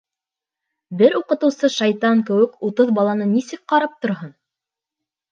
[1.01, 4.33] Бер уҡытыусы шайтан кеүек утыҙ баланы нисек ҡарап торһон?